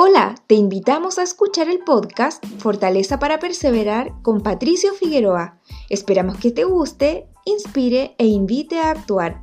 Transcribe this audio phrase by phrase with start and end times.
[0.00, 5.58] Hola, te invitamos a escuchar el podcast Fortaleza para Perseverar con Patricio Figueroa.
[5.90, 9.42] Esperamos que te guste, inspire e invite a actuar.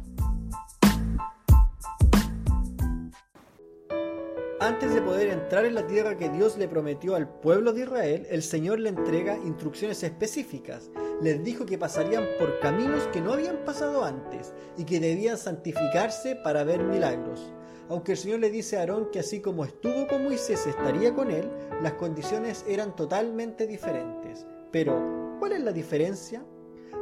[4.62, 8.26] Antes de poder entrar en la tierra que Dios le prometió al pueblo de Israel,
[8.30, 10.90] el Señor le entrega instrucciones específicas.
[11.22, 16.38] Les dijo que pasarían por caminos que no habían pasado antes y que debían santificarse
[16.38, 17.52] para ver milagros.
[17.90, 21.30] Aunque el Señor le dice a Aarón que así como estuvo con Moisés estaría con
[21.30, 21.50] él,
[21.82, 24.46] las condiciones eran totalmente diferentes.
[24.72, 26.44] Pero, ¿cuál es la diferencia?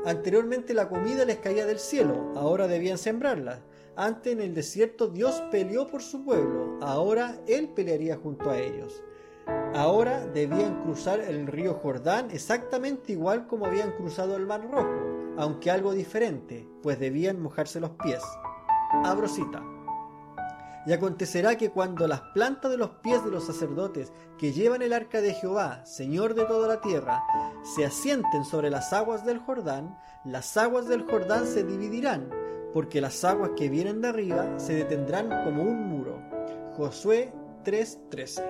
[0.06, 3.62] Anteriormente la comida les caía del cielo, ahora debían sembrarla.
[3.96, 9.04] Antes en el desierto Dios peleó por su pueblo, ahora Él pelearía junto a ellos.
[9.73, 15.72] Ahora debían cruzar el río Jordán exactamente igual como habían cruzado el Mar Rojo, aunque
[15.72, 18.22] algo diferente, pues debían mojarse los pies.
[19.04, 19.73] Abro cita.
[20.86, 24.92] Y acontecerá que cuando las plantas de los pies de los sacerdotes que llevan el
[24.92, 27.23] arca de Jehová, Señor de toda la tierra,
[27.64, 32.30] se asienten sobre las aguas del Jordán, las aguas del Jordán se dividirán,
[32.73, 36.22] porque las aguas que vienen de arriba se detendrán como un muro.
[36.76, 37.31] Josué
[37.64, 38.44] 3:13.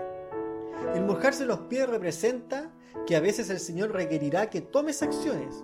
[0.95, 2.72] El mojarse los pies representa
[3.06, 5.64] que a veces el Señor requerirá que tomes acciones.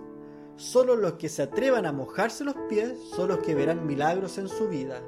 [0.56, 4.48] Solo los que se atrevan a mojarse los pies son los que verán milagros en
[4.48, 5.02] su vida.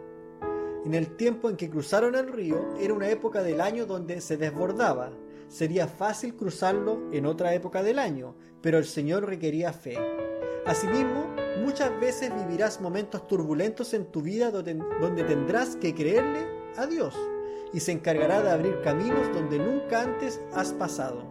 [0.85, 4.37] En el tiempo en que cruzaron el río era una época del año donde se
[4.37, 5.13] desbordaba.
[5.47, 9.97] Sería fácil cruzarlo en otra época del año, pero el Señor requería fe.
[10.67, 11.29] Asimismo,
[11.63, 17.15] muchas veces vivirás momentos turbulentos en tu vida donde, tendrás que creerle a Dios
[17.73, 21.23] y se encargará de abrir caminos donde nunca antes has pasado.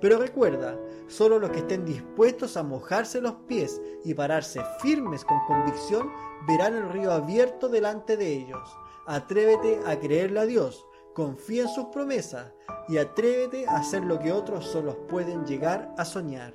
[0.00, 0.76] Pero recuerda,
[1.06, 6.10] solo los que estén dispuestos a mojarse los pies y pararse firmes con convicción
[6.46, 8.68] verán el río abierto delante de ellos.
[9.06, 12.52] Atrévete a creerle a Dios, confía en sus promesas
[12.88, 16.54] y atrévete a hacer lo que otros solo pueden llegar a soñar.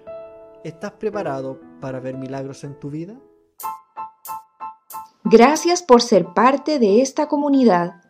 [0.64, 3.16] ¿Estás preparado para ver milagros en tu vida?
[5.24, 8.01] Gracias por ser parte de esta comunidad.